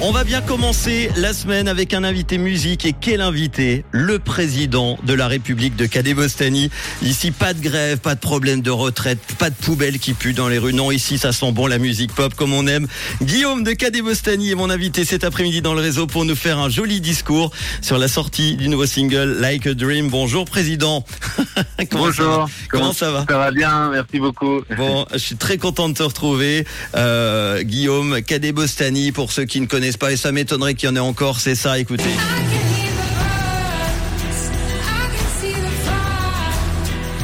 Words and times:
On 0.00 0.10
va 0.10 0.24
bien 0.24 0.40
commencer 0.40 1.10
la 1.16 1.32
semaine 1.32 1.68
avec 1.68 1.94
un 1.94 2.02
invité 2.02 2.38
musique 2.38 2.86
et 2.86 2.94
quel 2.98 3.20
invité 3.20 3.84
Le 3.92 4.18
président 4.18 4.98
de 5.04 5.12
la 5.14 5.28
République 5.28 5.76
de 5.76 5.86
Cadé-Bostanie. 5.86 6.70
Ici, 7.02 7.30
pas 7.30 7.54
de 7.54 7.60
grève, 7.60 7.98
pas 7.98 8.16
de 8.16 8.20
problème 8.20 8.62
de 8.62 8.70
retraite, 8.70 9.20
pas 9.38 9.50
de 9.50 9.54
poubelle 9.54 10.00
qui 10.00 10.14
pue 10.14 10.32
dans 10.32 10.48
les 10.48 10.58
rues. 10.58 10.72
Non, 10.72 10.90
ici, 10.90 11.18
ça 11.18 11.30
sent 11.32 11.52
bon 11.52 11.68
la 11.68 11.78
musique 11.78 12.12
pop 12.14 12.34
comme 12.34 12.52
on 12.52 12.66
aime. 12.66 12.88
Guillaume 13.22 13.62
de 13.62 13.72
Cadé-Bostanie 13.72 14.50
est 14.50 14.54
mon 14.56 14.70
invité 14.70 15.04
cet 15.04 15.22
après-midi 15.22 15.62
dans 15.62 15.74
le 15.74 15.80
réseau 15.80 16.06
pour 16.08 16.24
nous 16.24 16.36
faire 16.36 16.58
un 16.58 16.68
joli 16.68 17.00
discours 17.00 17.52
sur 17.80 17.98
la 17.98 18.08
sortie 18.08 18.56
du 18.56 18.68
nouveau 18.68 18.86
single 18.86 19.36
Like 19.38 19.66
a 19.68 19.74
Dream. 19.74 20.08
Bonjour 20.08 20.46
président. 20.46 21.04
Comment 21.90 22.06
Bonjour. 22.06 22.48
Ça 22.48 22.54
Comment, 22.70 22.92
ça 22.92 23.10
va 23.12 23.24
Ça 23.28 23.38
va 23.38 23.50
bien, 23.52 23.90
merci 23.90 24.18
beaucoup. 24.18 24.62
Bon, 24.76 25.06
je 25.12 25.18
suis 25.18 25.36
très 25.36 25.58
content 25.58 25.88
de 25.88 25.94
te 25.94 26.02
retrouver. 26.02 26.66
Euh, 26.96 27.62
Guillaume, 27.62 28.22
Cadé-Bostanie, 28.22 29.12
pour 29.12 29.30
ceux 29.30 29.44
qui 29.44 29.60
ne 29.60 29.66
connaissent 29.66 29.81
pas, 29.98 30.12
et 30.12 30.16
ça 30.16 30.30
m'étonnerait 30.32 30.74
qu'il 30.74 30.88
y 30.88 30.92
en 30.92 30.96
ait 30.96 31.00
encore, 31.00 31.40
c'est 31.40 31.54
ça, 31.54 31.78
écoutez. 31.78 32.04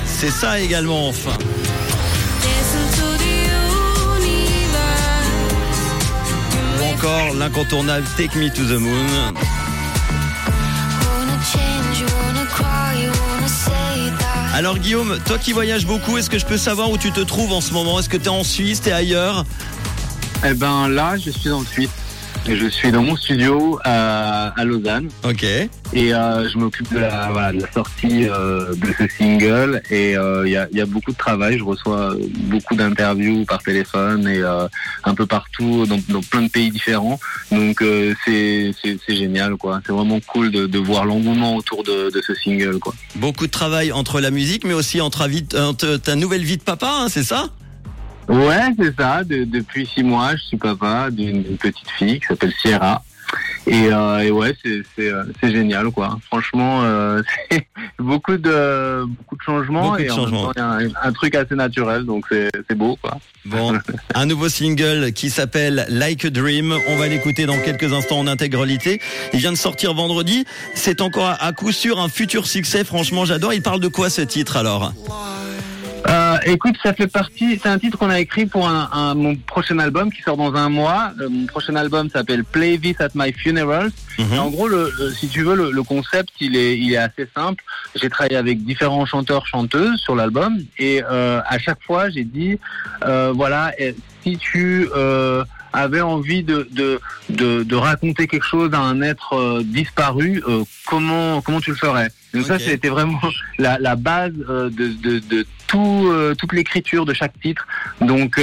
C'est 0.06 0.30
ça 0.30 0.58
également, 0.58 1.08
enfin. 1.08 1.36
Ou 6.80 6.84
encore 6.94 7.34
l'incontournable 7.36 8.04
Take 8.16 8.36
Me 8.36 8.48
to 8.48 8.64
the 8.64 8.80
Moon. 8.80 9.34
Alors 14.54 14.78
Guillaume, 14.78 15.18
toi 15.24 15.38
qui 15.38 15.52
voyages 15.52 15.86
beaucoup, 15.86 16.18
est-ce 16.18 16.28
que 16.28 16.38
je 16.38 16.44
peux 16.44 16.58
savoir 16.58 16.90
où 16.90 16.98
tu 16.98 17.12
te 17.12 17.20
trouves 17.20 17.52
en 17.52 17.60
ce 17.60 17.72
moment? 17.72 18.00
Est-ce 18.00 18.08
que 18.08 18.16
tu 18.16 18.24
es 18.24 18.28
en 18.28 18.42
Suisse, 18.42 18.80
tu 18.82 18.88
es 18.88 18.92
ailleurs? 18.92 19.44
Eh 20.44 20.54
ben 20.54 20.88
là, 20.88 21.14
je 21.16 21.30
suis 21.30 21.50
en 21.52 21.64
Suisse. 21.64 21.90
Je 22.50 22.66
suis 22.66 22.90
dans 22.90 23.02
mon 23.02 23.14
studio 23.14 23.78
à, 23.84 24.48
à 24.58 24.64
Lausanne. 24.64 25.08
Ok. 25.22 25.44
Et 25.44 26.14
euh, 26.14 26.48
je 26.48 26.56
m'occupe 26.56 26.90
de 26.92 26.98
la, 26.98 27.28
voilà, 27.30 27.52
de 27.52 27.60
la 27.60 27.70
sortie 27.72 28.26
euh, 28.26 28.74
de 28.74 28.92
ce 28.98 29.06
single. 29.16 29.82
Et 29.90 30.16
euh, 30.16 30.46
il 30.46 30.52
y, 30.52 30.56
a, 30.56 30.66
y, 30.72 30.80
a, 30.80 30.86
beaucoup 30.86 31.12
de 31.12 31.16
travail. 31.16 31.58
Je 31.58 31.64
reçois 31.64 32.14
beaucoup 32.44 32.74
d'interviews 32.74 33.44
par 33.44 33.62
téléphone 33.62 34.26
et 34.26 34.42
un 35.04 35.14
peu 35.14 35.26
partout, 35.26 35.84
dans, 35.86 35.98
dans, 36.08 36.22
plein 36.22 36.42
de 36.42 36.48
pays 36.48 36.70
différents. 36.70 37.20
Donc 37.52 37.84
c'est 38.24 38.72
génial, 39.08 39.56
quoi. 39.56 39.80
C'est 39.86 39.92
vraiment 39.92 40.20
cool 40.20 40.50
de, 40.50 40.66
de 40.66 40.78
voir 40.78 41.04
l'engouement 41.04 41.54
autour 41.54 41.84
de, 41.84 42.10
de, 42.10 42.22
ce 42.26 42.34
single, 42.34 42.78
quoi. 42.78 42.94
Beaucoup 43.16 43.46
de 43.46 43.52
travail 43.52 43.92
entre 43.92 44.20
la 44.20 44.30
musique, 44.30 44.64
mais 44.64 44.74
aussi 44.74 45.00
entre, 45.00 45.28
entre 45.56 45.96
ta 45.96 46.16
nouvelle 46.16 46.44
vie 46.44 46.56
de 46.56 46.62
papa, 46.62 46.90
hein, 46.90 47.06
c'est 47.10 47.24
ça? 47.24 47.50
Ouais, 48.28 48.74
c'est 48.78 48.94
ça. 48.96 49.24
De, 49.24 49.44
depuis 49.44 49.86
six 49.86 50.02
mois, 50.02 50.36
je 50.36 50.42
suis 50.42 50.56
papa 50.56 51.10
d'une 51.10 51.44
petite 51.56 51.90
fille 51.90 52.20
qui 52.20 52.26
s'appelle 52.26 52.52
Sierra. 52.60 53.02
Et, 53.66 53.92
euh, 53.92 54.18
et 54.20 54.30
ouais, 54.30 54.54
c'est 54.62 54.82
euh, 55.00 55.24
génial, 55.42 55.90
quoi. 55.90 56.18
Franchement, 56.26 56.82
euh, 56.84 57.20
c'est 57.50 57.66
beaucoup 57.98 58.38
de 58.38 59.04
beaucoup 59.06 59.36
de 59.36 59.42
changements 59.42 59.90
beaucoup 59.90 59.98
et 59.98 60.06
de 60.06 60.10
en 60.10 60.16
changements. 60.16 60.44
même 60.46 60.54
temps, 60.54 60.62
un, 60.62 61.08
un, 61.08 61.12
truc 61.12 61.34
assez 61.34 61.54
naturel, 61.54 62.04
donc 62.04 62.24
c'est 62.30 62.74
beau, 62.74 62.96
quoi. 63.02 63.18
Bon, 63.44 63.78
un 64.14 64.26
nouveau 64.26 64.48
single 64.48 65.12
qui 65.12 65.28
s'appelle 65.28 65.86
Like 65.90 66.24
a 66.24 66.30
Dream. 66.30 66.74
On 66.88 66.96
va 66.96 67.08
l'écouter 67.08 67.44
dans 67.44 67.58
quelques 67.58 67.92
instants 67.92 68.20
en 68.20 68.26
intégralité. 68.26 69.00
Il 69.34 69.40
vient 69.40 69.52
de 69.52 69.56
sortir 69.58 69.92
vendredi. 69.92 70.46
C'est 70.74 71.02
encore 71.02 71.36
à 71.38 71.52
coup 71.52 71.72
sûr 71.72 72.00
un 72.00 72.08
futur 72.08 72.46
succès. 72.46 72.84
Franchement, 72.84 73.26
j'adore. 73.26 73.52
Il 73.52 73.62
parle 73.62 73.80
de 73.80 73.88
quoi 73.88 74.08
ce 74.08 74.22
titre 74.22 74.56
alors? 74.56 74.92
Écoute, 76.44 76.76
ça 76.82 76.92
fait 76.92 77.06
partie. 77.06 77.58
C'est 77.62 77.68
un 77.68 77.78
titre 77.78 77.98
qu'on 77.98 78.10
a 78.10 78.20
écrit 78.20 78.46
pour 78.46 78.68
un, 78.68 78.88
un, 78.92 79.14
mon 79.14 79.34
prochain 79.36 79.78
album 79.78 80.12
qui 80.12 80.22
sort 80.22 80.36
dans 80.36 80.54
un 80.54 80.68
mois. 80.68 81.12
Euh, 81.20 81.28
mon 81.28 81.46
prochain 81.46 81.76
album 81.76 82.08
s'appelle 82.10 82.44
Play 82.44 82.78
This 82.78 83.00
at 83.00 83.10
My 83.14 83.32
Funerals. 83.32 83.92
Mm 84.18 84.24
-hmm. 84.24 84.38
En 84.38 84.50
gros, 84.50 84.68
le, 84.68 84.90
le, 84.98 85.10
si 85.10 85.28
tu 85.28 85.42
veux, 85.42 85.56
le, 85.56 85.70
le, 85.70 85.82
concept 85.82 86.32
il 86.40 86.56
est, 86.56 86.78
il 86.78 86.92
est 86.92 87.02
assez 87.08 87.26
simple. 87.34 87.62
J'ai 88.00 88.10
travaillé 88.10 88.36
avec 88.36 88.56
différents 88.64 89.06
chanteurs, 89.06 89.46
chanteuses 89.46 89.98
sur 90.06 90.14
l'album, 90.14 90.52
et 90.78 90.96
euh, 91.02 91.54
à 91.54 91.58
chaque 91.58 91.82
fois, 91.88 92.02
j'ai 92.10 92.24
dit, 92.24 92.58
euh, 93.04 93.32
voilà, 93.40 93.62
si 94.22 94.36
tu 94.36 94.88
avait 95.72 96.00
envie 96.00 96.42
de, 96.42 96.68
de, 96.72 97.00
de, 97.30 97.62
de, 97.62 97.76
raconter 97.76 98.26
quelque 98.26 98.46
chose 98.46 98.70
à 98.72 98.80
un 98.80 99.02
être 99.02 99.34
euh, 99.34 99.62
disparu, 99.64 100.42
euh, 100.48 100.64
comment, 100.86 101.40
comment 101.42 101.60
tu 101.60 101.70
le 101.70 101.76
ferais? 101.76 102.10
Donc 102.34 102.44
okay. 102.44 102.52
ça, 102.52 102.58
c'était 102.58 102.88
vraiment 102.88 103.20
la, 103.58 103.78
la 103.78 103.96
base 103.96 104.32
euh, 104.48 104.70
de, 104.70 104.88
de, 104.88 105.18
de 105.18 105.46
tout, 105.66 106.10
toute 106.38 106.52
l'écriture 106.54 107.04
de 107.04 107.12
chaque 107.12 107.38
titre. 107.40 107.66
Donc, 108.00 108.40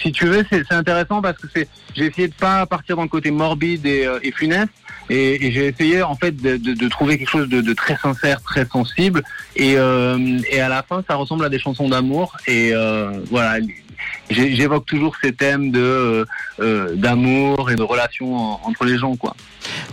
si 0.00 0.12
tu 0.12 0.26
veux, 0.26 0.44
c'est 0.48 0.70
intéressant 0.70 1.20
parce 1.20 1.36
que 1.36 1.48
j'ai 1.96 2.06
essayé 2.06 2.28
de 2.28 2.34
pas 2.34 2.64
partir 2.64 2.94
dans 2.94 3.02
le 3.02 3.08
côté 3.08 3.32
morbide 3.32 3.84
et, 3.86 4.08
et 4.22 4.30
funeste. 4.30 4.70
Et, 5.10 5.44
et 5.44 5.50
j'ai 5.50 5.66
essayé 5.66 6.00
en 6.00 6.14
fait 6.14 6.30
de, 6.30 6.56
de, 6.56 6.88
trouver 6.88 7.18
quelque 7.18 7.28
chose 7.28 7.48
de, 7.48 7.72
très 7.72 7.96
sincère, 7.96 8.40
très 8.40 8.64
sensible, 8.66 9.24
et, 9.56 9.72
et 9.72 10.60
à 10.60 10.68
la 10.68 10.84
fin 10.84 11.02
ça 11.08 11.16
ressemble 11.16 11.44
à 11.44 11.48
des 11.48 11.58
chansons 11.58 11.88
d'amour. 11.88 12.36
Et 12.46 12.72
voilà, 13.28 13.58
j'évoque 14.30 14.86
toujours 14.86 15.14
ces 15.22 15.32
thèmes 15.32 15.70
de 15.70 16.26
euh, 16.60 16.94
d'amour 16.94 17.70
et 17.70 17.76
de 17.76 17.82
relations 17.82 18.34
entre 18.66 18.84
les 18.84 18.98
gens, 18.98 19.16
quoi. 19.16 19.34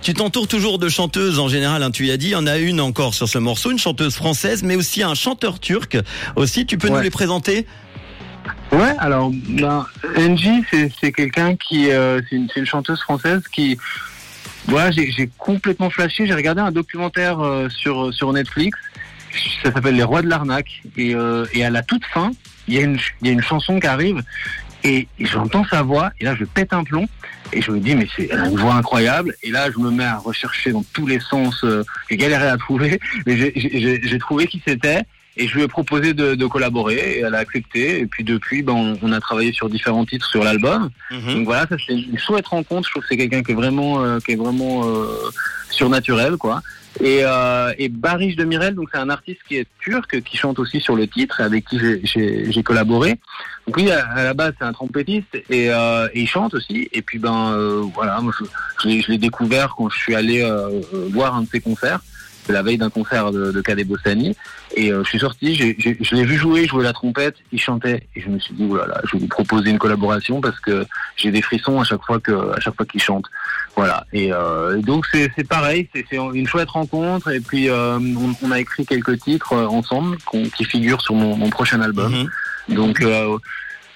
Tu 0.02 0.14
t'entoures 0.14 0.48
toujours 0.48 0.80
de 0.80 0.90
chanteuses 0.90 1.40
en 1.40 1.48
général, 1.48 1.84
hein, 1.84 1.92
tu 1.92 2.08
y 2.08 2.12
as 2.12 2.18
dit. 2.18 2.28
Il 2.28 2.32
y 2.32 2.36
en 2.36 2.48
a 2.48 2.58
une 2.58 2.80
encore 2.80 3.14
sur 3.14 3.28
ce 3.28 3.38
morceau, 3.38 3.72
une 3.72 3.80
chanteuse 3.80 4.16
française, 4.16 4.64
mais 4.64 4.76
aussi 4.76 5.04
un 5.04 5.16
chanteur 5.16 5.60
turc. 5.60 5.98
Aussi, 6.36 6.66
tu 6.66 6.78
peux 6.78 6.88
ouais. 6.88 6.98
nous 6.98 7.04
les 7.04 7.10
présenter? 7.10 7.66
Ouais, 8.72 8.96
alors 9.00 9.32
ben, 9.32 9.86
Angie, 10.18 10.64
c'est 10.72 11.12
quelqu'un 11.12 11.56
qui, 11.56 11.92
euh, 11.92 12.22
c'est 12.30 12.36
une, 12.36 12.48
une, 12.56 12.66
chanteuse 12.66 13.02
française 13.02 13.42
qui, 13.52 13.78
voilà, 14.68 14.92
j'ai 14.92 15.30
complètement 15.38 15.90
flashé. 15.90 16.28
J'ai 16.28 16.34
regardé 16.34 16.62
un 16.62 16.72
documentaire 16.72 17.40
euh, 17.40 17.70
sur 17.70 18.14
sur 18.14 18.32
Netflix. 18.32 18.78
Ça 19.64 19.72
s'appelle 19.72 19.96
Les 19.96 20.04
Rois 20.04 20.22
de 20.22 20.28
l'arnaque. 20.28 20.82
Et, 20.98 21.16
euh, 21.16 21.46
et 21.54 21.64
à 21.64 21.70
la 21.70 21.84
toute 21.84 22.06
fin, 22.06 22.32
il 22.68 22.74
y 22.76 22.78
a 22.78 22.82
une 22.82 23.00
il 23.22 23.28
y 23.28 23.30
a 23.30 23.34
une 23.34 23.42
chanson 23.42 23.80
qui 23.80 23.88
arrive. 23.88 24.22
Et, 24.84 25.08
j'entends 25.20 25.66
sa 25.66 25.82
voix. 25.82 26.12
Et 26.20 26.26
là 26.26 26.36
je 26.36 26.46
pète 26.46 26.74
un 26.74 26.84
plomb. 26.84 27.08
Et 27.52 27.62
je 27.62 27.72
me 27.72 27.80
dis 27.80 27.96
mais 27.96 28.08
c'est 28.16 28.32
une 28.32 28.58
voix 28.58 28.76
incroyable. 28.76 29.36
Et 29.44 29.52
là 29.52 29.70
je 29.72 29.80
me 29.80 29.92
mets 29.92 30.06
à 30.06 30.18
rechercher 30.18 30.72
dans 30.72 30.84
tous 30.94 31.08
les 31.08 31.20
sens. 31.20 31.64
Euh, 31.64 31.84
j'ai 32.10 32.18
galéré 32.18 32.48
à 32.48 32.58
trouver, 32.58 33.00
mais 33.26 33.38
j'ai 33.56 34.20
trouvé 34.20 34.48
qui 34.48 34.62
c'était. 34.66 35.04
Et 35.42 35.48
je 35.48 35.54
lui 35.56 35.64
ai 35.64 35.70
proposé 35.78 36.14
de, 36.14 36.28
de, 36.42 36.46
collaborer 36.54 37.00
et 37.16 37.20
elle 37.26 37.36
a 37.40 37.42
accepté. 37.46 37.84
Et 38.02 38.08
puis 38.14 38.24
depuis, 38.34 38.60
ben, 38.68 38.74
on, 38.84 38.90
on 39.06 39.12
a 39.18 39.22
travaillé 39.28 39.52
sur 39.60 39.68
différents 39.76 40.06
titres 40.12 40.30
sur 40.34 40.44
l'album. 40.48 40.82
-hmm. 41.12 41.34
Donc 41.36 41.44
voilà, 41.50 41.64
ça 41.72 41.76
c'est 41.84 41.98
une 42.14 42.20
chouette 42.26 42.48
rencontre. 42.58 42.84
Je 42.88 42.92
trouve 42.92 43.04
que 43.04 43.10
c'est 43.12 43.22
quelqu'un 43.24 43.42
qui 43.46 43.52
est 43.56 43.60
vraiment, 43.64 43.94
euh, 44.04 44.20
qui 44.24 44.32
est 44.34 44.42
vraiment 44.46 44.76
euh, 44.84 45.08
surnaturel, 45.80 46.34
quoi. 46.46 46.58
Et, 47.12 47.20
euh, 47.24 47.82
et 47.82 47.88
Barish 48.06 48.36
de 48.42 48.46
Mirel, 48.52 48.74
donc 48.80 48.88
c'est 48.92 49.04
un 49.08 49.12
artiste 49.18 49.42
qui 49.48 49.56
est 49.62 49.68
turc, 49.88 50.10
qui 50.28 50.36
chante 50.44 50.58
aussi 50.64 50.80
sur 50.88 50.96
le 51.02 51.06
titre, 51.18 51.36
avec 51.50 51.62
qui 51.70 51.78
j'ai 52.52 52.64
collaboré. 52.70 53.12
Donc 53.66 53.74
lui, 53.80 53.88
à, 53.98 54.00
à 54.20 54.24
la 54.30 54.34
base, 54.40 54.54
c'est 54.58 54.68
un 54.72 54.76
trompettiste 54.80 55.34
et, 55.58 55.66
euh, 55.72 56.08
et, 56.14 56.22
il 56.24 56.30
chante 56.36 56.54
aussi. 56.58 56.78
Et 56.98 57.02
puis 57.08 57.20
ben 57.26 57.40
euh, 57.54 57.84
voilà, 57.98 58.14
moi, 58.24 58.34
je, 58.38 58.90
je 59.04 59.08
l'ai 59.12 59.22
découvert 59.30 59.68
quand 59.76 59.88
je 59.94 59.98
suis 60.04 60.16
allé 60.22 60.38
voir 61.18 61.30
un 61.38 61.44
de 61.46 61.50
ses 61.54 61.62
concerts 61.68 62.02
la 62.54 62.62
veille 62.62 62.78
d'un 62.78 62.90
concert 62.90 63.32
de, 63.32 63.52
de 63.52 63.62
Cadet 63.62 63.84
Bossani. 63.84 64.36
Et 64.76 64.92
euh, 64.92 65.04
je 65.04 65.10
suis 65.10 65.20
sorti, 65.20 65.56
j 65.56 65.64
ai, 65.64 65.76
j 65.80 65.90
ai, 65.90 65.98
je 66.02 66.16
l'ai 66.16 66.26
vu 66.26 66.38
jouer, 66.38 66.66
jouer 66.68 66.84
la 66.84 66.94
trompette, 66.94 67.36
il 67.52 67.60
chantait. 67.60 68.08
Et 68.16 68.22
je 68.22 68.30
me 68.30 68.40
suis 68.40 68.54
dit, 68.54 68.66
voilà, 68.68 69.02
je 69.06 69.14
vais 69.14 69.20
lui 69.20 69.28
proposer 69.28 69.70
une 69.70 69.80
collaboration 69.80 70.42
parce 70.42 70.60
que 70.60 70.86
j'ai 71.16 71.32
des 71.32 71.42
frissons 71.42 71.80
à 71.80 71.84
chaque 71.84 72.04
fois 72.04 72.20
que, 72.20 72.32
à 72.56 72.60
chaque 72.60 72.76
fois 72.76 72.86
qu'il 72.86 73.02
chante. 73.02 73.26
Voilà. 73.76 74.06
Et, 74.14 74.32
euh, 74.34 74.82
donc 74.82 75.06
c'est 75.12 75.48
pareil, 75.48 75.90
c'est 75.94 76.06
une 76.12 76.48
chouette 76.48 76.70
rencontre. 76.70 77.30
Et 77.32 77.40
puis 77.40 77.70
euh, 77.70 77.98
on, 77.98 78.36
on, 78.44 78.52
a 78.52 78.60
écrit 78.60 78.86
quelques 78.86 79.20
titres 79.20 79.54
ensemble 79.54 80.18
qui 80.56 80.66
figurent 80.66 81.02
sur 81.02 81.16
mon, 81.16 81.36
mon 81.36 81.50
prochain 81.50 81.82
album. 81.82 82.12
Mm 82.12 82.26
-hmm. 82.26 82.76
Donc 82.76 83.04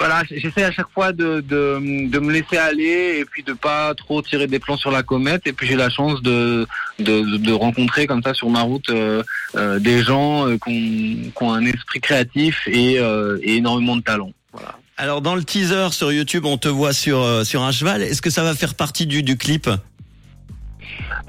voilà, 0.05 0.21
j'essaie 0.29 0.65
à 0.65 0.71
chaque 0.73 0.89
fois 0.93 1.13
de, 1.13 1.39
de, 1.39 2.09
de, 2.09 2.19
me 2.19 2.33
laisser 2.33 2.57
aller 2.57 3.19
et 3.19 3.23
puis 3.23 3.41
de 3.41 3.53
pas 3.53 3.95
trop 3.95 4.21
tirer 4.21 4.47
des 4.47 4.59
plans 4.59 4.75
sur 4.75 4.91
la 4.91 5.01
comète. 5.01 5.47
Et 5.47 5.53
puis 5.53 5.65
j'ai 5.65 5.77
la 5.77 5.89
chance 5.89 6.21
de, 6.21 6.67
de, 6.99 7.37
de, 7.37 7.53
rencontrer 7.53 8.05
comme 8.05 8.21
ça 8.21 8.33
sur 8.33 8.49
ma 8.49 8.63
route 8.63 8.89
euh, 8.89 9.23
euh, 9.55 9.79
des 9.79 10.03
gens 10.03 10.45
euh, 10.45 10.57
qui, 10.57 11.29
ont, 11.29 11.31
qui, 11.31 11.43
ont, 11.45 11.53
un 11.53 11.65
esprit 11.65 12.01
créatif 12.01 12.67
et, 12.67 12.95
et 12.95 13.55
énormément 13.55 13.95
de 13.95 14.01
talent. 14.01 14.33
Voilà. 14.51 14.77
Alors 14.97 15.21
dans 15.21 15.35
le 15.35 15.43
teaser 15.45 15.93
sur 15.93 16.11
YouTube, 16.11 16.43
on 16.43 16.57
te 16.57 16.67
voit 16.67 16.91
sur, 16.91 17.45
sur 17.45 17.61
un 17.61 17.71
cheval. 17.71 18.01
Est-ce 18.01 18.21
que 18.21 18.29
ça 18.29 18.43
va 18.43 18.53
faire 18.55 18.75
partie 18.75 19.07
du, 19.07 19.23
du 19.23 19.37
clip? 19.37 19.69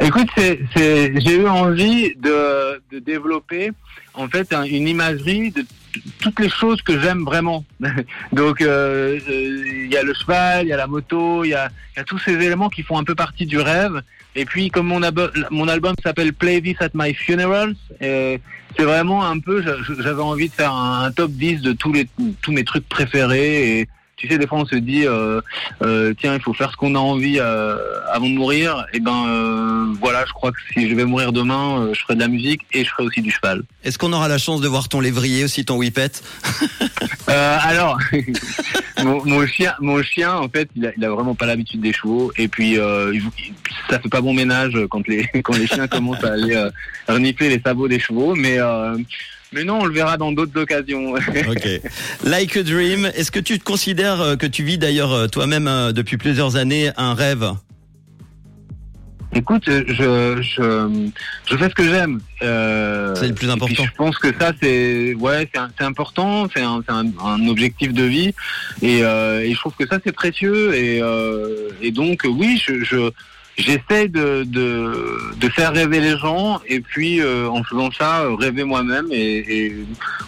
Écoute, 0.01 0.31
j'ai 0.37 1.37
eu 1.37 1.47
envie 1.47 2.13
de, 2.17 2.83
de, 2.91 2.99
développer 2.99 3.71
en 4.15 4.27
fait 4.29 4.53
une 4.53 4.89
imagerie 4.89 5.53
de 5.53 5.65
toutes 6.21 6.41
les 6.41 6.49
choses 6.49 6.83
que 6.83 6.99
j'aime 7.01 7.25
vraiment. 7.25 7.65
Donc 8.33 8.59
il 8.61 8.67
euh, 8.67 9.19
euh, 9.29 9.87
y 9.89 9.97
a 9.97 10.03
le 10.03 10.15
cheval, 10.15 10.67
il 10.67 10.69
y 10.69 10.73
a 10.73 10.77
la 10.77 10.87
moto, 10.87 11.45
il 11.45 11.51
y 11.51 11.55
a, 11.55 11.71
tous 12.07 12.19
ces 12.19 12.33
éléments 12.33 12.69
qui 12.69 12.83
font 12.83 12.99
un 12.99 13.05
peu 13.05 13.15
partie 13.15 13.47
du 13.47 13.59
rêve. 13.59 14.03
Et 14.37 14.45
puis 14.45 14.71
comme 14.71 14.89
mon, 14.89 15.03
album 15.03 15.95
s'appelle 16.03 16.33
Play 16.33 16.61
This 16.61 16.77
at 16.81 16.91
My 16.95 17.15
Funerals, 17.15 17.77
euh, 18.03 18.37
c'est 18.77 18.85
vraiment 18.85 19.25
un 19.25 19.39
peu, 19.39 19.63
j'avais 20.01 20.23
envie 20.23 20.49
de 20.49 20.55
faire 20.55 20.73
un, 20.73 21.11
top 21.13 21.31
10 21.31 21.63
de 21.63 21.73
tous 21.73 21.93
mes 22.53 22.65
trucs 22.65 22.89
préférés. 22.89 23.89
Tu 24.27 24.33
sais, 24.33 24.39
des 24.39 24.47
fois 24.47 24.59
on 24.59 24.67
se 24.67 24.77
dit, 24.77 25.07
euh, 25.07 25.41
euh, 25.83 26.15
tiens, 26.19 26.35
il 26.35 26.41
faut 26.41 26.55
faire 26.55 26.71
ce 26.71 26.77
qu'on 26.77 26.95
a 26.95 26.99
envie 26.99 27.39
euh, 27.39 27.77
avant 28.11 28.29
de 28.29 28.35
mourir. 28.35 28.87
Et 28.93 29.01
ben 29.01 29.27
euh, 29.29 29.95
voilà, 30.01 30.25
je 30.27 30.33
crois 30.33 30.53
que 30.53 30.59
si 30.73 30.89
je 30.89 30.95
vais 30.95 31.05
mourir 31.05 31.33
demain, 31.33 31.91
je 31.93 32.01
ferai 32.01 32.15
de 32.15 32.21
la 32.21 32.29
musique 32.29 32.63
et 32.73 32.85
je 32.85 32.91
ferai 32.91 33.05
aussi 33.05 33.21
du 33.21 33.31
cheval. 33.31 33.63
Est-ce 33.85 33.99
qu'on 33.99 34.13
aura 34.13 34.29
la 34.29 34.39
chance 34.39 34.61
de 34.61 34.69
voir 34.69 34.89
ton 34.89 35.01
lévrier 35.01 35.45
aussi, 35.45 35.65
ton 35.65 35.77
whippet? 35.77 36.13
Alors, 37.27 37.99
mon, 39.03 39.25
mon 39.25 39.47
chien, 39.47 39.75
mon 39.81 40.03
chien, 40.03 40.35
en 40.35 40.49
fait, 40.49 40.69
il 40.77 40.87
a, 40.87 40.93
il 40.97 41.05
a 41.05 41.11
vraiment 41.11 41.35
pas 41.35 41.47
l'habitude 41.47 41.81
des 41.81 41.93
chevaux. 41.93 42.33
Et 42.37 42.49
puis, 42.49 42.77
ça 43.91 43.99
fait 43.99 44.09
pas 44.09 44.21
bon 44.21 44.33
ménage 44.33 44.79
quand 44.91 45.07
les 45.07 45.27
quand 45.43 45.57
les 45.57 45.67
chiens 45.67 45.89
commencent 45.89 46.25
à 46.25 46.33
aller 46.33 46.69
renifler 47.09 47.51
les 47.51 47.61
sabots 47.61 47.89
des 47.89 47.99
chevaux. 47.99 48.35
Mais 48.35 48.59
mais 49.53 49.65
non, 49.65 49.81
on 49.81 49.85
le 49.85 49.95
verra 49.95 50.17
dans 50.17 50.33
d'autres 50.33 50.61
occasions. 50.61 51.15
Ok. 51.49 51.69
Like 52.25 52.57
a 52.57 52.63
Dream, 52.63 53.07
est-ce 53.15 53.31
que 53.31 53.41
tu 53.41 53.59
te 53.59 53.65
considères 53.65 54.21
euh, 54.21 54.37
que 54.37 54.47
tu 54.47 54.63
vis 54.65 54.79
d'ailleurs 54.79 55.13
euh, 55.13 55.27
toi-même 55.27 55.69
euh, 55.69 55.93
depuis 55.93 56.17
plusieurs 56.17 56.57
années 56.57 56.91
un 56.97 57.15
rêve? 57.15 57.53
Écoute, 59.37 59.65
je, 59.67 60.41
je, 60.41 61.11
je 61.51 61.57
fais 61.57 61.69
ce 61.69 61.75
que 61.75 61.89
j'aime. 61.89 62.21
Euh, 62.43 63.15
C'est 63.17 63.27
le 63.27 63.35
plus 63.35 63.51
important. 63.51 63.83
Je 63.85 63.91
pense 63.97 64.17
que 64.17 64.29
ça, 64.39 64.53
c'est 64.63 65.15
ouais, 65.15 65.49
c'est 65.53 65.85
important, 65.85 66.47
c'est 66.55 66.63
un, 66.63 66.83
c'est 66.87 66.93
un, 66.95 67.07
un 67.25 67.49
objectif 67.49 67.93
de 67.93 68.05
vie, 68.05 68.33
et, 68.81 69.01
euh, 69.03 69.41
et 69.41 69.53
je 69.53 69.59
trouve 69.59 69.75
que 69.77 69.89
ça 69.89 69.99
c'est 70.05 70.13
précieux. 70.13 70.75
Et, 70.75 71.03
euh, 71.03 71.69
et 71.83 71.91
donc 71.91 72.23
oui, 72.25 72.63
je, 72.65 72.85
je 72.85 73.11
j'essaie 73.57 74.09
de, 74.09 74.45
de 74.45 75.35
de 75.37 75.49
faire 75.49 75.73
rêver 75.73 76.01
les 76.01 76.17
gens, 76.19 76.61
et 76.67 76.81
puis 76.81 77.21
euh, 77.21 77.49
en 77.49 77.63
faisant 77.65 77.91
ça, 77.91 78.23
euh, 78.23 78.35
rêver 78.35 78.65
moi-même. 78.65 79.07
Et, 79.11 79.67
et 79.67 79.77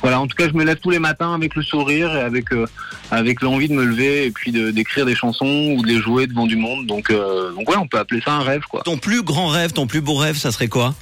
voilà, 0.00 0.20
en 0.20 0.26
tout 0.26 0.36
cas, 0.36 0.48
je 0.48 0.54
me 0.54 0.64
lève 0.64 0.78
tous 0.78 0.90
les 0.90 0.98
matins 0.98 1.34
avec 1.34 1.54
le 1.54 1.62
sourire 1.62 2.14
et 2.16 2.20
avec 2.20 2.52
euh, 2.52 2.66
avec 3.10 3.42
l'envie 3.42 3.68
de 3.68 3.74
me 3.74 3.84
lever 3.84 4.26
et 4.26 4.30
puis 4.30 4.52
de 4.52 4.70
d'écrire 4.70 5.06
des 5.06 5.14
chansons 5.14 5.74
ou 5.76 5.82
de 5.82 5.86
les 5.86 5.98
jouer 5.98 6.26
devant 6.26 6.46
du 6.46 6.56
monde. 6.56 6.86
Donc 6.86 7.10
euh, 7.10 7.52
donc 7.52 7.68
ouais, 7.68 7.76
on 7.76 7.86
peut 7.86 7.98
appeler 7.98 8.20
ça 8.24 8.32
un 8.32 8.42
rêve 8.42 8.62
quoi. 8.68 8.82
Ton 8.84 8.98
plus 8.98 9.22
grand 9.22 9.48
rêve, 9.48 9.72
ton 9.72 9.86
plus 9.86 10.00
beau 10.00 10.14
rêve, 10.14 10.36
ça 10.36 10.50
serait 10.52 10.68
quoi? 10.68 10.94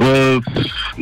Euh, 0.00 0.40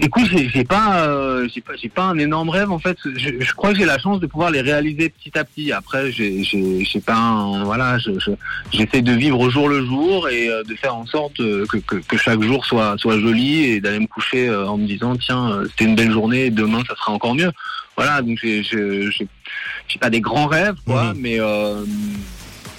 écoute, 0.01 0.27
j'ai 0.33 0.65
pas, 0.65 1.01
euh, 1.07 1.49
j'ai 1.53 1.61
pas, 1.61 1.73
j'ai 1.81 1.89
pas 1.89 2.03
un 2.05 2.19
énorme 2.19 2.49
rêve 2.51 2.71
en 2.71 2.79
fait. 2.79 2.97
Je, 3.05 3.31
je 3.41 3.53
crois 3.55 3.73
que 3.73 3.79
j'ai 3.79 3.85
la 3.85 3.99
chance 3.99 4.21
de 4.21 4.27
pouvoir 4.27 4.51
les 4.51 4.61
réaliser 4.61 5.09
petit 5.09 5.37
à 5.39 5.45
petit. 5.45 5.73
Après, 5.73 6.13
j'ai, 6.13 6.43
j'ai, 6.45 7.01
pas, 7.01 7.17
un- 7.17 7.65
voilà, 7.65 7.99
je, 7.99 8.19
je- 8.19 8.31
j'essaie 8.73 9.03
de 9.03 9.13
vivre 9.13 9.39
au 9.41 9.51
jour 9.51 9.69
le 9.69 9.85
jour 9.85 10.29
et 10.29 10.49
euh, 10.49 10.63
de 10.65 10.75
faire 10.75 10.95
en 10.95 11.07
sorte 11.07 11.41
euh, 11.41 11.67
que, 11.67 11.79
que, 11.79 11.97
que 11.97 12.17
chaque 12.17 12.43
jour 12.43 12.65
soit, 12.65 12.97
soit 12.99 13.19
joli 13.19 13.65
et 13.65 13.81
d'aller 13.81 14.01
me 14.01 14.07
coucher 14.07 14.49
euh, 14.49 14.67
en 14.69 14.77
me 14.79 14.87
disant 14.87 15.17
tiens, 15.17 15.63
c'était 15.71 15.85
une 15.85 15.95
belle 15.97 16.13
journée, 16.13 16.47
et 16.47 16.51
demain 16.51 16.83
ça 16.89 16.95
sera 16.97 17.13
encore 17.13 17.35
mieux. 17.35 17.51
Voilà, 17.97 18.23
donc 18.23 18.39
j'ai, 18.43 18.63
j'ai, 18.63 19.29
pas 20.01 20.09
des 20.11 20.21
grands 20.21 20.47
rêves, 20.47 20.77
quoi, 20.87 21.13
Mhm. 21.13 21.21
mais 21.21 21.41
euh, 21.41 21.85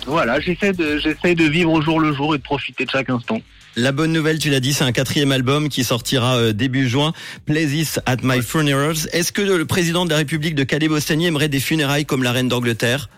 voilà, 0.08 0.40
j'essaie 0.40 0.74
de, 0.74 0.98
j'essaie 0.98 1.36
de 1.36 1.44
vivre 1.44 1.72
au 1.72 1.82
jour 1.82 2.00
le 2.00 2.14
jour 2.14 2.34
et 2.34 2.38
de 2.40 2.44
profiter 2.44 2.86
de 2.86 2.90
chaque 2.90 3.10
instant. 3.10 3.40
La 3.78 3.94
bonne 3.94 4.12
nouvelle, 4.12 4.38
tu 4.38 4.50
l'as 4.50 4.60
dit, 4.60 4.74
c'est 4.74 4.84
un 4.84 4.92
quatrième 4.92 5.32
album 5.32 5.70
qui 5.70 5.86
sortira 5.86 6.36
euh, 6.36 6.52
début 6.52 6.90
juin, 6.90 7.14
Places 7.46 8.00
at 8.06 8.18
My 8.22 8.42
Funerals. 8.42 9.08
Est-ce 9.14 9.32
que 9.32 9.42
le 9.42 9.66
président 9.66 10.04
de 10.04 10.10
la 10.10 10.18
République 10.18 10.56
de 10.56 10.64
Calais-Bostanie 10.64 11.28
aimerait 11.28 11.48
des 11.48 11.62
funérailles 11.62 12.06
comme 12.06 12.22
la 12.22 12.34
reine 12.34 12.50
d'Angleterre? 12.50 13.10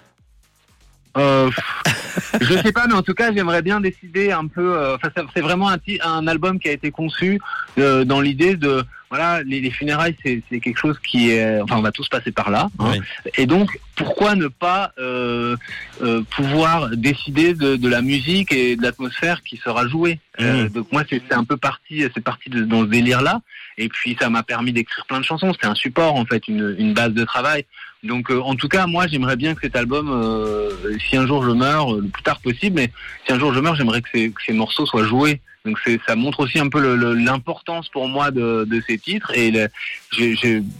Euh, 1.17 1.49
je 2.41 2.53
sais 2.53 2.71
pas, 2.71 2.85
mais 2.87 2.93
en 2.93 3.01
tout 3.01 3.13
cas, 3.13 3.33
j'aimerais 3.33 3.61
bien 3.63 3.79
décider 3.79 4.31
un 4.31 4.47
peu. 4.47 4.77
euh, 4.77 4.97
c'est 5.35 5.41
vraiment 5.41 5.69
un, 5.69 5.77
un 6.03 6.27
album 6.27 6.59
qui 6.59 6.69
a 6.69 6.71
été 6.71 6.91
conçu 6.91 7.39
euh, 7.79 8.05
dans 8.05 8.21
l'idée 8.21 8.55
de 8.55 8.83
voilà, 9.13 9.43
les, 9.43 9.61
les 9.61 9.69
funérailles, 9.69 10.15
c'est 10.23 10.41
quelque 10.59 10.79
chose 10.79 10.97
qui 11.07 11.29
est. 11.29 11.61
Enfin, 11.61 11.77
on 11.77 11.83
va 11.83 11.91
tous 11.91 12.09
passer 12.09 12.31
par 12.31 12.49
là. 12.49 12.69
hein. 12.79 12.93
Et 13.37 13.45
donc, 13.45 13.69
pourquoi 13.95 14.33
ne 14.33 14.47
pas 14.47 14.91
euh, 14.97 15.55
euh, 16.01 16.23
pouvoir 16.35 16.89
décider 17.09 17.53
de, 17.53 17.75
de 17.75 17.87
la 17.87 18.01
musique 18.01 18.51
et 18.51 18.75
de 18.75 18.81
l'atmosphère 18.81 19.43
qui 19.43 19.57
sera 19.57 19.87
jouée? 19.87 20.19
Euh, 20.41 20.63
Mhm. 20.63 20.69
Donc 20.69 20.91
moi, 20.91 21.03
c'est 21.07 21.31
un 21.31 21.43
peu 21.43 21.57
parti, 21.57 22.03
c'est 22.15 22.23
parti 22.23 22.49
de, 22.49 22.63
dans 22.63 22.81
ce 22.81 22.87
délire-là. 22.87 23.41
Et 23.77 23.87
puis, 23.87 24.17
ça 24.19 24.31
m'a 24.31 24.41
permis 24.41 24.71
d'écrire 24.73 25.05
plein 25.05 25.19
de 25.19 25.25
chansons. 25.25 25.53
C'était 25.53 25.67
un 25.67 25.75
support, 25.75 26.15
en 26.15 26.25
fait, 26.25 26.47
une, 26.47 26.75
une 26.79 26.93
base 26.95 27.13
de 27.13 27.23
travail. 27.23 27.65
Donc, 28.01 28.31
en 28.31 28.55
tout 28.55 28.67
cas, 28.67 28.87
moi, 28.87 29.05
j'aimerais 29.05 29.35
bien 29.35 29.53
que 29.53 29.61
cet 29.61 29.75
album, 29.75 30.05
si 31.07 31.15
un 31.17 31.27
jour 31.27 31.45
je 31.45 31.51
meurs, 31.51 31.93
le 31.93 32.07
plus 32.07 32.23
tard 32.23 32.39
possible, 32.39 32.77
mais 32.77 32.91
si 33.25 33.31
un 33.31 33.37
jour 33.39 33.53
je 33.53 33.59
meurs, 33.59 33.75
j'aimerais 33.75 34.01
que 34.01 34.09
ces 34.45 34.53
morceaux 34.53 34.85
soient 34.87 35.05
joués. 35.05 35.39
Donc, 35.65 35.77
ça 36.05 36.15
montre 36.17 36.41
aussi 36.41 36.59
un 36.59 36.67
peu 36.67 37.13
l'importance 37.13 37.87
pour 37.87 38.09
moi 38.09 38.31
de, 38.31 38.65
de 38.69 38.83
ces 38.85 38.97
titres. 38.97 39.31
Et 39.33 39.49
le- 39.51 39.69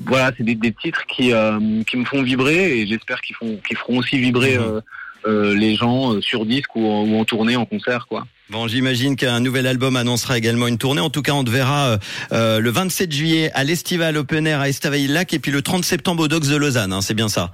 voilà, 0.05 0.31
c'est 0.37 0.43
des, 0.43 0.55
des 0.55 0.73
titres 0.73 1.05
qui, 1.07 1.31
euh, 1.31 1.57
qui 1.87 1.95
me 1.95 2.03
font 2.03 2.21
vibrer 2.21 2.79
et 2.79 2.85
j'espère 2.87 3.21
qu'ils 3.21 3.35
font, 3.37 3.57
qu'ils 3.65 3.77
feront 3.77 3.97
aussi 3.99 4.17
vibrer 4.17 4.57
Mhm. 4.57 4.63
euh, 4.63 4.81
euh, 5.25 5.55
les 5.55 5.77
gens 5.77 6.13
euh, 6.15 6.21
sur 6.21 6.45
disque 6.45 6.75
ou, 6.75 6.85
en- 6.85 7.03
ou 7.05 7.17
en 7.17 7.23
tournée, 7.23 7.55
en 7.55 7.65
concert, 7.65 8.07
quoi. 8.09 8.27
Bon, 8.49 8.67
j'imagine 8.67 9.15
qu'un 9.15 9.39
nouvel 9.39 9.67
album 9.67 9.95
annoncera 9.95 10.37
également 10.37 10.67
une 10.67 10.77
tournée. 10.77 10.99
En 10.99 11.09
tout 11.09 11.21
cas, 11.21 11.31
on 11.31 11.45
te 11.45 11.49
verra 11.49 11.85
euh, 11.91 11.97
euh, 12.33 12.59
le 12.59 12.69
27 12.69 13.09
juillet 13.09 13.51
à 13.53 13.63
l'Estival 13.63 14.17
Open 14.17 14.45
Air 14.45 14.59
à 14.59 14.67
Estavayer-Lac 14.67 15.33
et 15.33 15.39
puis 15.39 15.51
le 15.53 15.61
30 15.61 15.85
septembre 15.85 16.23
au 16.23 16.27
Docks 16.27 16.49
de 16.49 16.57
Lausanne. 16.57 16.91
hein, 16.91 16.99
c'est 16.99 17.13
bien 17.13 17.29
ça? 17.29 17.53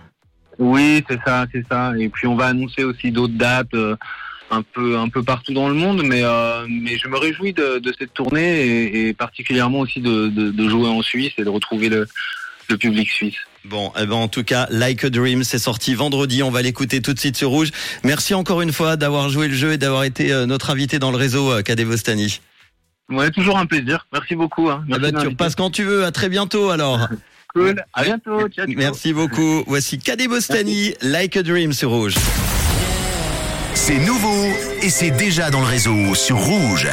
Oui, 0.58 1.04
c'est 1.08 1.20
ça, 1.24 1.46
c'est 1.54 1.64
ça. 1.70 1.94
Et 2.00 2.10
puis 2.10 2.26
on 2.26 2.36
va 2.36 2.48
annoncer 2.48 2.84
aussi 2.84 3.12
d'autres 3.12 3.36
dates 3.36 3.74
euh, 3.76 3.96
un 4.52 4.62
peu 4.62 4.98
un 4.98 5.10
peu 5.10 5.24
partout 5.24 5.54
dans 5.54 5.68
le 5.68 5.76
monde, 5.76 6.02
mais 6.04 6.22
euh, 6.24 6.66
mais 6.68 6.98
je 6.98 7.08
me 7.08 7.18
réjouis 7.18 7.54
de, 7.54 7.80
de 7.80 7.94
cette 7.98 8.14
tournée 8.14 8.66
et, 8.66 9.08
et 9.10 9.14
particulièrement 9.14 9.80
aussi 9.80 10.00
de, 10.02 10.28
de, 10.28 10.52
de 10.52 10.70
jouer 10.70 10.88
en 10.88 11.02
Suisse 11.02 11.34
et 11.38 11.44
de 11.44 11.50
retrouver 11.50 11.90
le, 11.90 12.08
le 12.70 12.78
public 12.78 13.10
suisse. 13.10 13.38
Bon, 13.66 13.92
eh 14.00 14.06
ben, 14.06 14.16
en 14.16 14.28
tout 14.30 14.44
cas, 14.44 14.68
Like 14.70 15.04
a 15.04 15.10
Dream, 15.10 15.44
c'est 15.44 15.60
sorti 15.60 15.94
vendredi. 15.94 16.42
On 16.44 16.50
va 16.50 16.62
l'écouter 16.62 17.02
tout 17.02 17.14
de 17.14 17.20
suite 17.20 17.36
sur 17.36 17.50
Rouge. 17.50 17.72
Merci 18.04 18.34
encore 18.34 18.62
une 18.62 18.72
fois 18.72 18.96
d'avoir 18.96 19.30
joué 19.30 19.50
le 19.50 19.54
jeu 19.54 19.74
et 19.74 19.78
d'avoir 19.78 20.06
été 20.06 20.32
euh, 20.32 20.46
notre 20.46 20.70
invité 20.70 20.98
dans 20.98 21.12
le 21.12 21.18
réseau 21.18 21.52
euh, 21.52 21.62
Cadet 21.62 21.86
Bostani. 21.86 22.40
Ouais, 23.10 23.32
toujours 23.32 23.58
un 23.58 23.66
plaisir. 23.66 24.08
Merci 24.14 24.36
beaucoup. 24.36 24.70
Hein. 24.70 24.84
Eh 24.86 24.92
Merci 24.92 25.02
ben, 25.02 25.12
de 25.12 25.22
tu 25.22 25.28
repasses 25.28 25.56
quand 25.56 25.72
tu 25.72 25.84
veux. 25.84 26.06
À 26.06 26.12
très 26.12 26.30
bientôt 26.30 26.70
alors. 26.70 27.08
Cool. 27.54 27.84
À 27.94 28.04
bientôt. 28.04 28.48
Ciao. 28.48 28.66
Merci 28.68 29.12
beaucoup. 29.12 29.64
Voici 29.68 30.00
Cadet 30.00 30.28
Bostani, 30.28 30.94
Like 31.02 31.36
a 31.36 31.44
Dream 31.44 31.74
sur 31.74 31.90
Rouge. 31.90 32.16
C'est 33.90 34.06
nouveau 34.06 34.46
et 34.84 34.90
c'est 34.92 35.10
déjà 35.10 35.50
dans 35.50 35.62
le 35.62 35.66
réseau 35.66 36.14
sur 36.14 36.38
Rouge. 36.38 36.88